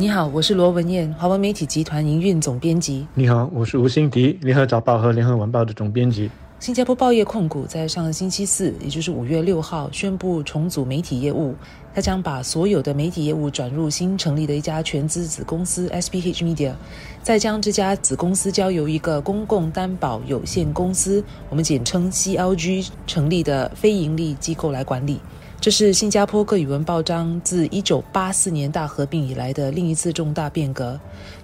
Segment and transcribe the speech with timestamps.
[0.00, 3.04] 你好，我是罗文燕，华文媒体集团营运总编辑。
[3.14, 6.30] 你好，我是吴欣迪，联合早报和联合晚报的总编辑。
[6.60, 11.52] 新加坡报业控股在上个星期四，也就是五月六号，宣布重组媒体业务。
[11.92, 16.74] 他将把所有的媒体业务转入新成立的一家全资子公司 SPH Media，
[17.20, 25.18] 再将这家子公司交由一个公共担保有限公司，我们简称 CLG 成立的非盈利机构来管理。
[25.60, 30.98] 这是新加坡各语文报章自1984年大合并以来的另一次重大变革。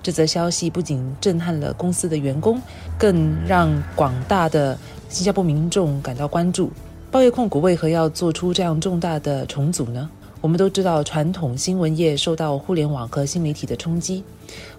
[0.05, 2.63] 这则消息不仅震撼了公司的员工，
[2.97, 6.71] 更让广大的新加坡民众感到关注。
[7.11, 10.09] 报业控股为何要做出这样重大的重组呢？
[10.45, 14.23] 我们都知道，传统新闻业受到互联网和新媒体的冲击，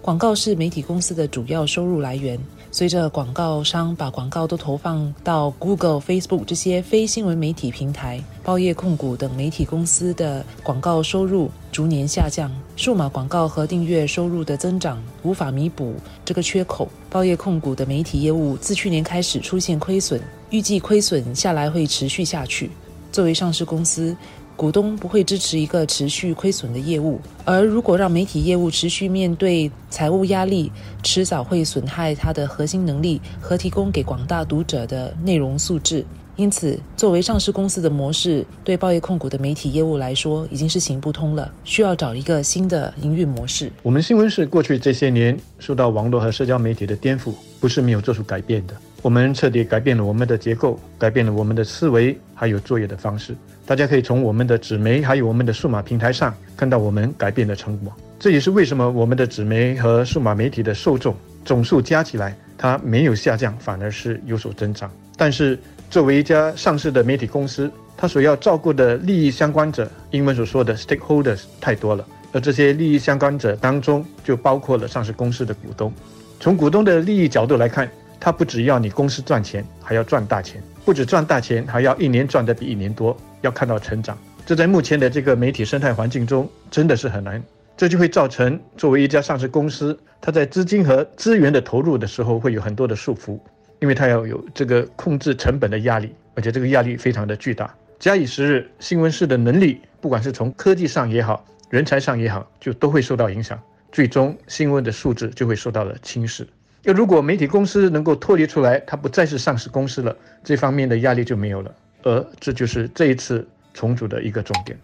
[0.00, 2.38] 广告是媒体公司的主要收入来源。
[2.70, 16.88] 随着广告商把广告都投放到 Google、Facebook 这些非新闻媒体平台，报业控股等媒体公司的广告收入逐年下降，数码广告和订阅收入的增长无法弥补这个缺口。
[17.10, 22.70] 报业控股的媒体业务自去年开始出现亏损，预计亏损下来会持续下去。
[23.10, 24.16] 作为上市公司。
[24.56, 36.04] 股东不会支持一个持续亏损的业务，而如果让媒体业务持续面对财务压力，迟早会损害它的核心能力和提供给广大读者的内容素质。
[36.36, 43.70] 因此，作为上市公司的模式，对报业控股的媒体业务来说已经是行不通了，需要找一个新的营运模式。
[43.82, 48.74] 我们新闻是过去这些年受到网络和社交媒体的颠覆，不是没有做出改变的。
[49.06, 53.36] 我们彻底改变了我们的结构，改变了我们的思维，还有作业的方式。
[53.64, 57.94] 大家可以从我们的纸媒还有我们的数码平台上看到我们改变的成果。
[58.18, 64.90] 这也是为什么我们的纸媒和数码媒体的受众总数加起来，它没有下降，反而是有所增长。
[65.16, 65.56] 但是，
[65.88, 72.04] 作为一家上市的媒体公司，它所要照顾的利益相关者，英文所说的 stakeholders 太多了。
[72.32, 75.92] 而这些利益相关者当中，就包括了上市公司的股东。
[76.40, 84.16] 从股东的利益角度来看，他不只要你公司赚钱，还要赚大钱；不止赚大钱，还要一年赚的比一年多，要看到成长。
[84.44, 87.42] 这在目前的这个媒体生态环境中，真的是很难。
[87.76, 93.38] 这就会造成作为一家上市公司，它在资金和资源的投入的时候，会有很多的束缚，
[93.80, 97.74] 因为它要有这个控制成本的压力，而且这个压力非常的巨大。
[97.98, 103.60] 假以时日，新闻室的能力，不管是从科技上也好，人才上也好，就都会受到影响，
[103.92, 106.46] 最终新闻的素质就会受到了侵蚀。
[106.86, 111.74] 要如果媒体公司能够脱离出来，它不再是上市公司了，这方面的压力就没有了。
[112.04, 114.78] 而这就是这一次重组的一个重点。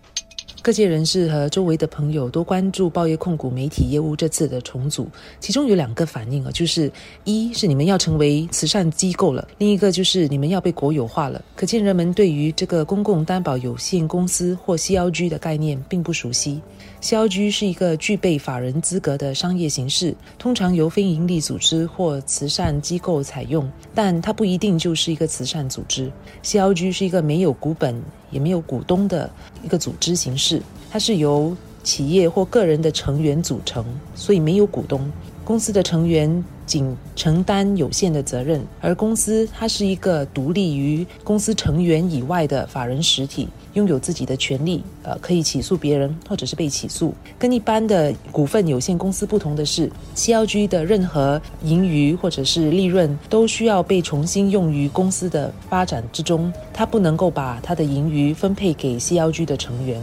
[0.62, 5.08] 各界人士和周围的朋友都关注报业控股媒体业务这次的重组，
[5.40, 6.88] 其中有两个反应啊，就是
[7.24, 11.44] 一是你们要成为慈善机构了，另一个就是你们要被国有化了。
[11.56, 16.60] 可见人们对于这个公共担保有限公司或 CLG 的概念并不熟悉。
[17.00, 26.08] CLG 是一个具备法人资格的商业形式，通常由非营利组织或慈善机构采用，但它不一定就是一个慈善组织。
[26.44, 28.00] CLG 是一个没有股本。
[28.32, 29.30] 也没有股东的
[29.62, 30.60] 一个组织形式，
[30.90, 33.84] 它是由企业或个人的成员组成，
[34.16, 35.00] 所以没有股东。
[35.44, 47.12] 公司的成员仅承担有限的责任，而公司它是一个独立于公司成员以外的法人实体，拥有自己的权利，呃，可以起诉别人或者是被起诉。
[47.38, 60.00] 跟一般的股份有限公司不同的是，CLG 的任何盈余或者是利润都需要被重新用于公司的发展之中，它不能够把它的盈余分配给 CLG 的成员。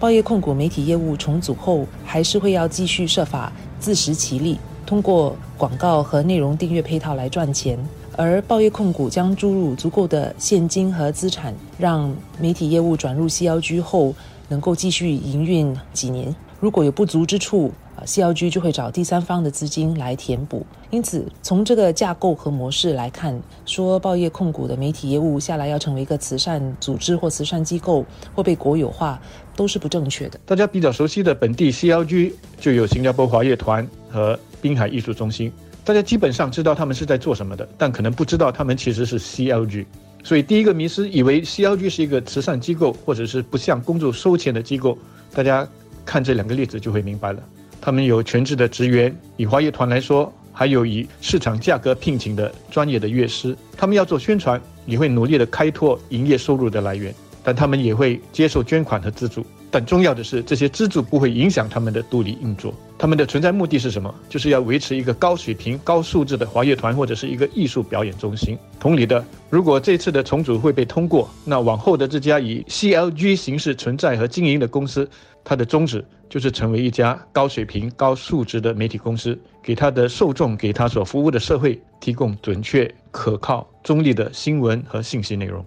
[0.00, 4.56] 报业控股媒体业务重组后，还是会要继续设法自食其力。
[4.88, 7.78] 通过广告和内容订阅配套来赚钱，
[8.16, 12.10] 而报业控股将注入足够的现金和资产，让
[12.40, 14.14] 媒体业务转入 CLG 后
[14.48, 16.34] 能够继续营运几年。
[16.58, 17.70] 如果有不足之处
[18.06, 20.64] ，，CLG 就会找第三方的资金来填补。
[20.88, 29.20] 因此，从这个架构和模式来看，说报业控股的媒体业务下来要成为一个慈善组织或慈善机构，或被国有化，
[29.54, 30.40] 都是不正确的。
[30.46, 35.52] 大家比较熟悉的本地 CLG 就有新加坡华乐团和滨海艺术中心，
[35.84, 39.84] 大家基本上知道他们是在做什么的，但可能不知道他们其实是 CLG。
[40.24, 44.98] 所以第一个迷思以为 CLG 是一个慈善机构，或者是不向公众收钱的机构。
[45.32, 45.66] 大家
[46.04, 47.42] 看这两个例子就会明白了。
[47.80, 53.56] 他们有全职的职员，以华乐团来说，还有以市场价格聘请的专业的乐师。
[53.76, 57.14] 他们要做宣传，也会努力的开拓营业收入的来源，
[57.48, 59.42] 但他们也会接受捐款和资助。
[59.70, 62.74] 但重要的是，这些资助不会影响他们的独立运作。
[62.98, 64.14] 他们的存在目的是什么？
[64.28, 68.58] 就是要维持一个高水平、高素质的华乐团或者是一个艺术表演中心。
[68.78, 75.08] 同理的，如果这次的重组会被通过，那往后的这家以 CLG 形式存在和经营的公司，
[75.42, 85.64] 它的宗旨就是成为一家高水平、高素质的媒体公司，给它的受众、给它所服务的社会提供准确、可靠、中立的新闻和信息内容。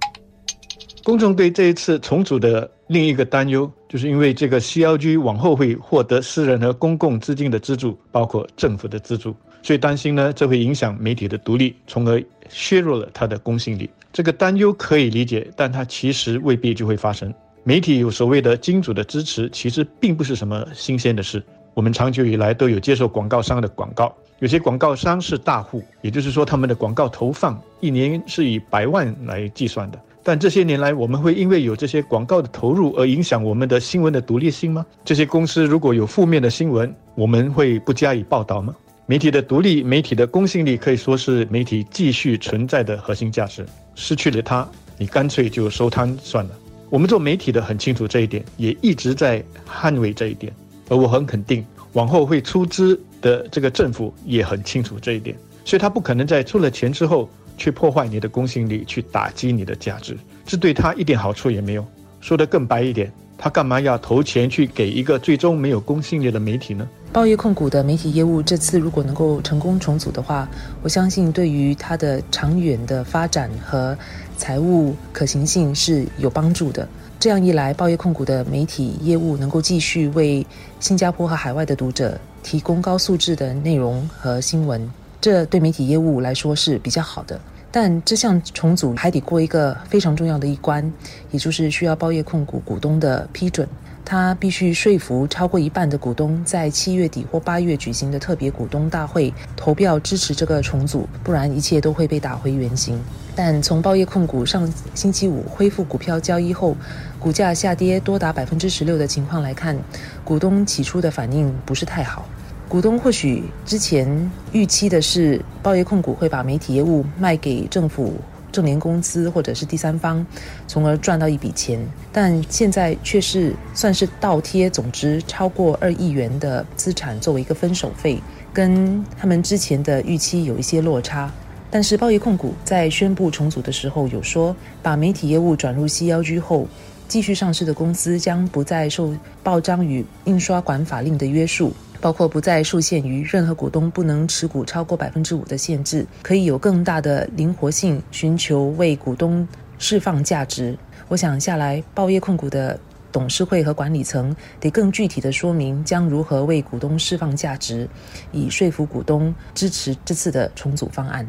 [1.03, 13.89] 公众对这一次重组的另一个担忧，就是因为这个 CLG 往后会获得私人和公共资金的资助，包括政府的资助，所以担心呢，这会影响媒体的独立，从而削弱了它的公信力。
[14.13, 17.33] 这个担忧可以理解，但它其实未必就会发生。
[17.63, 21.41] 媒体有所谓的金主的支持，其实并不是什么新鲜的事。
[21.73, 29.99] 我们长久以来都有接受广告商的广告，有些广告商是大户，也就是说他们的广告投放一年是以百万来计算的。
[30.23, 34.85] 但这些年来，我们会因为有这些广告的投入而影响我们的新闻的独立性吗？
[35.03, 38.75] 这些公司如果有负面的新闻，我们会不加以报道吗？
[39.07, 43.65] 媒体的独立、媒体的公信力可以说是媒体继续存在的核心价值。
[43.95, 46.51] 失去了它，你干脆就收摊算了。
[46.89, 50.53] 我们做媒体的很清楚这一点，也一直在捍卫这一点。
[50.87, 55.35] 而我很肯定，往后会出资的这个政府也很清楚这一点，
[55.65, 57.27] 所以他不可能在出了钱之后。
[57.61, 61.85] 去破坏你的公信力，去打击你的价值，这对他一点好处也没有。
[62.19, 66.89] 说得更白一点，他干嘛要投钱去给一个最终没有公信力的媒体呢？
[67.13, 70.49] 报业控股的媒体业务这次如果能够成功重组的话，
[70.81, 73.95] 我相信对于它的长远的发展和
[74.37, 76.87] 财务可行性是有帮助的。
[77.19, 80.43] 这样一来，报业控股的媒体业务能够继续为
[80.79, 84.89] 新加坡和海外的读者提供高素质的内容和新闻，
[85.21, 87.39] 这对媒体业务来说是比较好的。
[87.71, 90.91] 但这项重组还得过一个非常重要的一关，
[91.29, 93.65] 也就是需要报业控股股东的批准。
[94.03, 102.99] 他必须说服超过一半的股东在七月底或八月举行的特别股东大会投票支持这个重组，不然一切都会被打回原形。
[103.35, 106.75] 但从报业控股上星期五恢复股票交易后，
[107.19, 109.77] 股价下跌多达百分之十六的情况来看，
[110.25, 112.27] 股东起初的反应不是太好。
[112.71, 118.13] 股东或许之前预期的是，报业控股会把媒体业务卖给政府、
[118.49, 120.25] 正联公司或者是第三方，
[120.69, 121.77] 从而赚到一笔钱。
[122.13, 128.17] 但现在却是算是倒贴总值超过二亿元的资产作为一个分手费，
[128.53, 131.29] 跟他们之前的预期有一些落差。
[131.69, 136.65] 但是报业控股在宣布重组的时候有说，把媒体业务转入 CLG 后，
[137.09, 139.13] 继续上市的公司将不再受
[139.43, 141.73] 报章与印刷管法令的约束。
[142.01, 150.77] 包括不再受限于任何股东不能持股超过百分之五的限制，可以有更大的灵活性，寻求为股东释放价值。
[151.07, 152.79] 我想下来，报业控股的
[153.11, 157.87] 董事会和管理层得更具体的说明将如何为股东释放价值，
[158.31, 161.27] 以说服股东支持这次的重组方案。